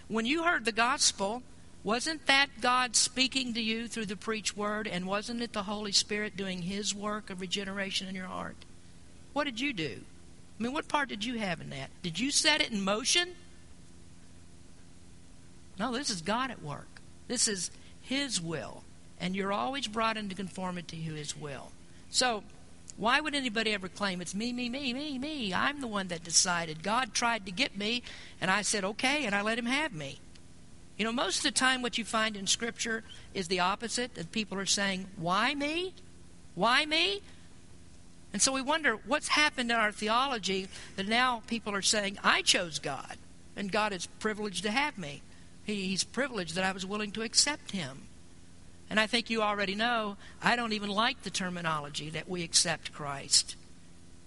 [0.08, 1.42] When you heard the gospel,
[1.84, 4.88] wasn't that God speaking to you through the preached word?
[4.88, 8.56] And wasn't it the Holy Spirit doing His work of regeneration in your heart?
[9.32, 10.00] What did you do?
[10.58, 11.90] I mean, what part did you have in that?
[12.02, 13.30] Did you set it in motion?
[15.78, 17.00] No, this is God at work.
[17.28, 18.82] This is His will.
[19.20, 21.70] And you're always brought into conformity to His will.
[22.10, 22.42] So,
[22.98, 25.54] why would anybody ever claim it's me, me, me, me, me?
[25.54, 26.82] I'm the one that decided.
[26.82, 28.02] God tried to get me,
[28.40, 30.18] and I said, okay, and I let him have me.
[30.96, 34.32] You know, most of the time, what you find in Scripture is the opposite, that
[34.32, 35.94] people are saying, why me?
[36.56, 37.22] Why me?
[38.32, 42.42] And so we wonder what's happened in our theology that now people are saying, I
[42.42, 43.16] chose God,
[43.56, 45.22] and God is privileged to have me.
[45.62, 48.07] He's privileged that I was willing to accept Him.
[48.90, 52.92] And I think you already know, I don't even like the terminology that we accept
[52.92, 53.56] Christ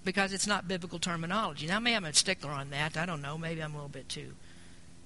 [0.03, 1.67] because it's not biblical terminology.
[1.67, 2.97] Now, maybe I'm a stickler on that.
[2.97, 3.37] I don't know.
[3.37, 4.33] Maybe I'm a little bit too.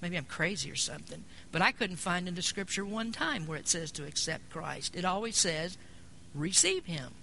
[0.01, 1.23] Maybe I'm crazy or something.
[1.51, 4.95] But I couldn't find in the scripture one time where it says to accept Christ.
[4.95, 5.77] It always says
[6.33, 7.13] receive him.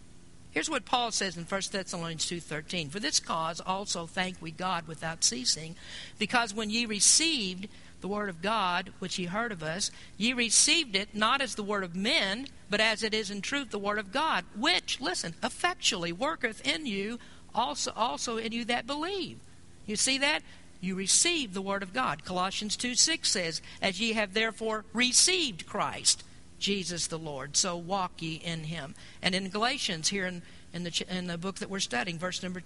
[0.53, 2.91] Here's what Paul says in 1 Thessalonians 2:13.
[2.91, 5.77] For this cause also thank we God without ceasing,
[6.19, 7.69] because when ye received
[8.03, 11.63] the word of God, which ye heard of us, ye received it not as the
[11.63, 15.35] word of men, but as it is in truth the word of God, which, listen,
[15.43, 17.19] effectually worketh in you,
[17.55, 19.39] also also in you that believe.
[19.87, 20.43] You see that?
[20.81, 22.25] You receive the word of God.
[22.25, 26.25] Colossians 2 6 says, As ye have therefore received Christ,
[26.59, 28.95] Jesus the Lord, so walk ye in him.
[29.23, 32.63] And in Galatians, here in, in, the, in the book that we're studying, verse number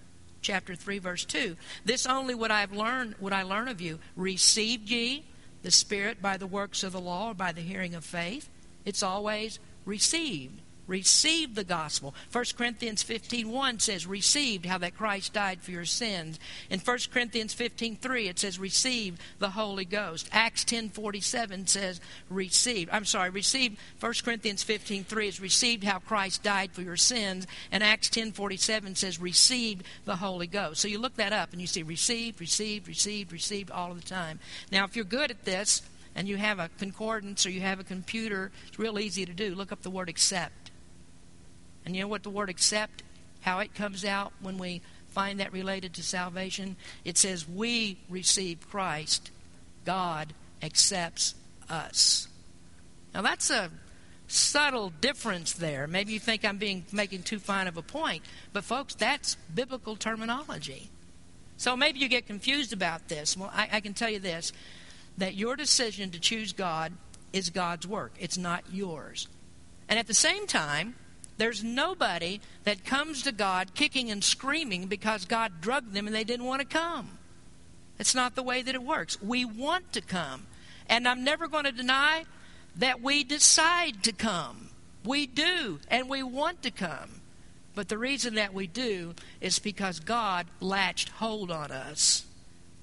[0.47, 3.99] chapter 3 verse 2 this only would i have learned would i learn of you.
[4.15, 5.25] Received ye
[5.63, 8.49] the spirit by the works of the law or by the hearing of faith?
[8.85, 12.15] It's always received received the gospel.
[12.33, 16.39] 1 Corinthians 15.1 says, received how that Christ died for your sins.
[16.71, 20.29] In 1 Corinthians 15.3 it says, received the Holy Ghost.
[20.33, 22.01] Acts 10.47 says,
[22.31, 22.91] received.
[22.93, 23.79] I'm sorry, received.
[24.01, 27.47] 1 Corinthians 15.3 is received how Christ died for your sins.
[27.73, 30.81] And Acts 10.47 says, received the Holy Ghost.
[30.81, 34.09] So you look that up and you see received, received, received, received all of the
[34.09, 34.41] time.
[34.71, 35.83] Now, if you're good at this,
[36.17, 39.55] and you have a concordance or you have a computer, it's real easy to do.
[39.55, 40.66] Look up the word accept.
[41.87, 43.05] And you know what the word accept,
[43.43, 46.77] how it comes out when we find that related to salvation?
[47.05, 49.31] It says, We receive Christ,
[49.85, 51.37] God accepts
[51.71, 52.27] us.
[53.15, 53.71] Now that's a
[54.27, 55.87] subtle difference there.
[55.87, 59.95] Maybe you think I'm being making too fine of a point, but folks, that's biblical
[59.95, 60.91] terminology.
[61.57, 63.37] So maybe you get confused about this.
[63.37, 64.53] Well, I, I can tell you this
[65.19, 66.93] that your decision to choose God
[67.33, 69.29] is God's work, it's not yours.
[69.89, 70.97] And at the same time,
[71.39, 76.25] there's nobody that comes to God kicking and screaming because God drugged them and they
[76.25, 77.19] didn't want to come.
[77.99, 79.21] It's not the way that it works.
[79.23, 80.47] We want to come.
[80.89, 82.25] And I'm never going to deny
[82.77, 84.69] that we decide to come.
[85.05, 87.21] We do, and we want to come.
[87.75, 92.25] But the reason that we do is because God latched hold on us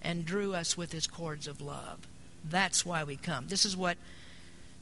[0.02, 2.00] and drew us with his cords of love.
[2.48, 3.48] That's why we come.
[3.48, 3.98] This is what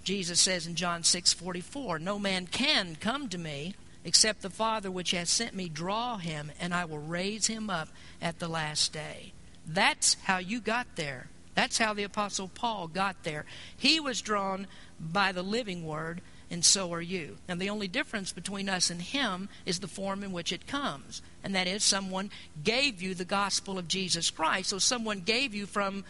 [0.04, 5.12] Jesus says in John 6:44, "No man can come to me except the Father which
[5.12, 7.90] has sent me draw him, and I will raise him up
[8.22, 9.34] at the last day."
[9.66, 11.30] That's how you got there.
[11.54, 13.46] That's how the apostle Paul got there.
[13.78, 14.68] He was drawn
[15.00, 17.38] by the living word, and so are you.
[17.48, 21.22] And the only difference between us and him is the form in which it comes.
[21.44, 22.32] And that is, someone
[22.64, 24.70] gave you the gospel of Jesus Christ.
[24.70, 26.06] So someone gave you from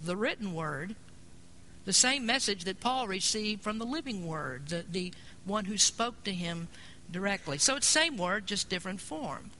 [0.00, 0.94] the written word
[1.84, 5.12] the same message that Paul received from the living word, the, the
[5.44, 6.68] one who spoke to him
[7.10, 7.58] directly.
[7.58, 9.50] So it's same word, just different form.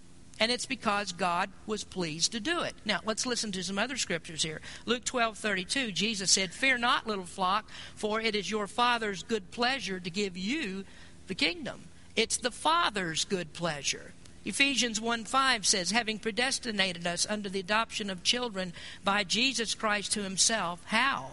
[0.41, 2.75] And it's because God was pleased to do it.
[2.85, 4.61] Now, let's listen to some other scriptures here.
[4.85, 9.53] Luke 12 32, Jesus said, Fear not, little flock, for it is your Father's good
[9.53, 10.85] pleasure to give you
[11.29, 11.85] the kingdom.
[12.16, 14.12] It's the Father's good pleasure.
[14.45, 18.72] Ephesians 1 5 says, Having predestinated us under the adoption of children
[19.05, 20.83] by Jesus Christ to himself.
[20.87, 21.31] How?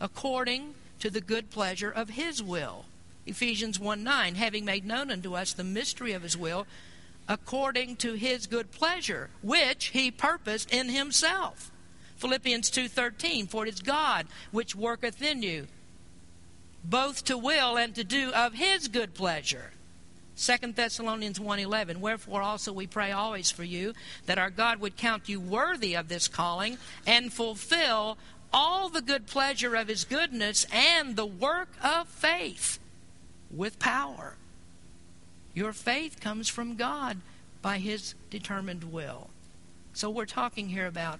[0.00, 2.86] According to the good pleasure of his will.
[3.26, 6.66] Ephesians 1 9, having made known unto us the mystery of his will
[7.28, 11.70] according to his good pleasure, which he purposed in himself.
[12.16, 15.68] Philippians 2:13 For it is God which worketh in you
[16.84, 19.72] both to will and to do of his good pleasure.
[20.36, 23.94] 2 Thessalonians 1:11 Wherefore also we pray always for you
[24.26, 28.16] that our God would count you worthy of this calling and fulfill
[28.52, 32.78] all the good pleasure of his goodness and the work of faith
[33.50, 34.36] with power
[35.54, 37.18] your faith comes from God
[37.62, 39.30] by His determined will.
[39.92, 41.18] So we're talking here about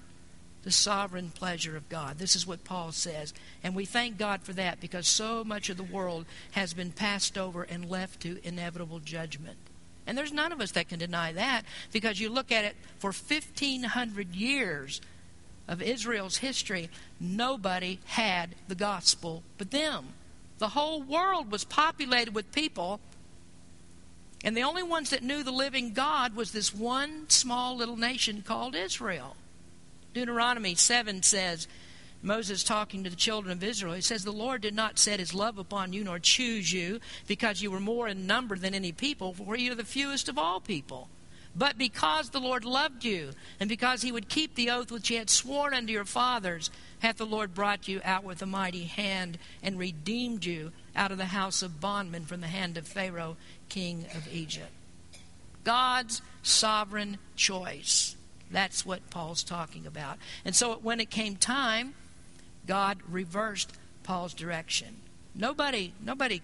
[0.63, 2.19] the sovereign pleasure of God.
[2.19, 3.33] This is what Paul says.
[3.63, 7.37] And we thank God for that because so much of the world has been passed
[7.37, 9.57] over and left to inevitable judgment.
[10.07, 11.63] And there's none of us that can deny that
[11.93, 15.01] because you look at it for 1,500 years
[15.71, 20.09] of Israel's history, nobody had the gospel but them.
[20.59, 23.01] The whole world was populated with people
[24.43, 28.43] and the only ones that knew the living God was this one small little nation
[28.43, 29.37] called Israel.
[30.15, 31.69] Deuteronomy 7 says,
[32.23, 35.35] Moses talking to the children of Israel, he says, The Lord did not set his
[35.35, 39.35] love upon you nor choose you because you were more in number than any people,
[39.35, 41.09] for you are the fewest of all people.
[41.55, 45.17] But because the Lord loved you, and because he would keep the oath which he
[45.17, 46.71] had sworn unto your fathers,
[47.01, 51.19] hath the Lord brought you out with a mighty hand and redeemed you out of
[51.19, 53.37] the house of bondmen from the hand of Pharaoh,
[53.69, 54.71] king of Egypt.
[55.65, 58.17] God's sovereign choice.
[58.51, 60.19] That's what Paul's talking about.
[60.45, 61.95] And so when it came time,
[62.67, 63.73] God reversed
[64.03, 64.97] Paul's direction.
[65.35, 66.43] Nobody, nobody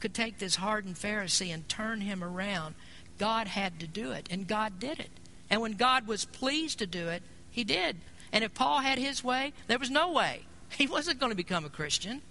[0.00, 2.74] could take this hardened Pharisee and turn him around.
[3.20, 5.10] God had to do it, and God did it.
[5.50, 7.98] And when God was pleased to do it, he did.
[8.32, 10.40] And if Paul had his way, there was no way.
[10.78, 12.22] He wasn't going to become a Christian.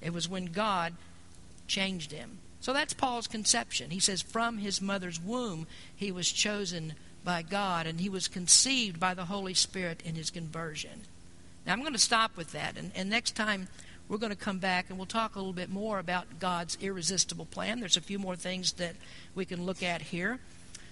[0.00, 0.94] It was when God
[1.66, 2.38] changed him.
[2.60, 3.90] So that's Paul's conception.
[3.90, 9.00] He says, From his mother's womb, he was chosen by God, and he was conceived
[9.00, 11.02] by the Holy Spirit in his conversion.
[11.66, 13.66] Now, I'm going to stop with that, and, and next time
[14.12, 17.46] we're going to come back and we'll talk a little bit more about God's irresistible
[17.46, 17.80] plan.
[17.80, 18.94] There's a few more things that
[19.34, 20.38] we can look at here.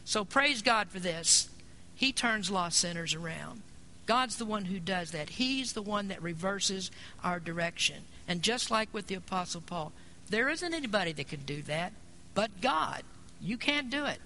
[0.06, 1.50] So, praise God for this.
[1.94, 3.60] He turns lost sinners around.
[4.06, 5.28] God's the one who does that.
[5.28, 6.90] He's the one that reverses
[7.22, 8.04] our direction.
[8.26, 9.92] And just like with the Apostle Paul,
[10.30, 11.92] there isn't anybody that can do that
[12.34, 13.02] but God.
[13.38, 14.18] You can't do it.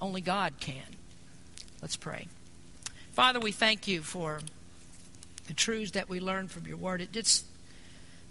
[0.00, 0.96] Only God can.
[1.80, 2.26] Let's pray.
[3.12, 4.40] Father, we thank you for
[5.46, 7.00] the truths that we learn from your word.
[7.00, 7.44] It just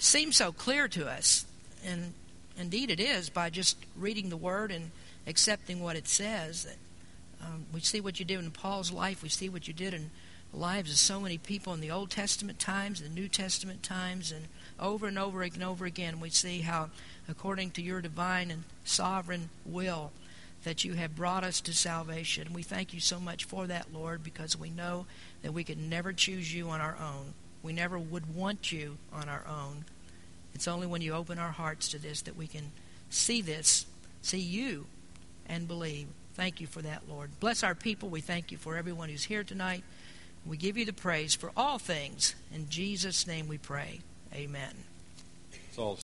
[0.02, 1.45] seems so clear to us.
[1.86, 2.14] And
[2.58, 4.91] indeed it is by just reading the word and
[5.28, 6.66] accepting what it says.
[6.66, 6.78] That,
[7.45, 9.24] um, we see what you did in Paul's life.
[9.24, 10.10] We see what you did in
[10.52, 14.32] the lives of so many people in the Old Testament times, the New Testament times,
[14.32, 14.47] and
[14.80, 16.89] over and over and over again we see how
[17.30, 20.12] according to your divine and sovereign will
[20.64, 22.54] that you have brought us to salvation.
[22.54, 25.06] We thank you so much for that, Lord, because we know
[25.41, 27.34] that we could never choose you on our own.
[27.64, 29.86] We never would want you on our own.
[30.53, 32.72] It's only when you open our hearts to this that we can
[33.09, 33.86] see this,
[34.22, 34.88] see you,
[35.47, 36.07] and believe.
[36.34, 37.39] Thank you for that, Lord.
[37.39, 38.09] Bless our people.
[38.09, 39.84] We thank you for everyone who's here tonight.
[40.45, 42.36] We give you the praise for all things.
[42.53, 43.99] In Jesus' name we pray.
[44.34, 44.74] Amen.